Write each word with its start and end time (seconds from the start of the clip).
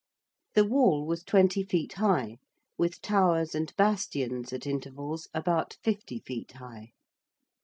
The 0.55 0.65
Wall 0.65 1.05
was 1.05 1.23
20 1.23 1.61
feet 1.61 1.93
high, 1.93 2.39
with 2.75 3.01
towers 3.03 3.53
and 3.53 3.71
bastions 3.75 4.51
at 4.51 4.65
intervals 4.65 5.29
about 5.31 5.77
50 5.83 6.17
feet 6.21 6.53
high. 6.53 6.93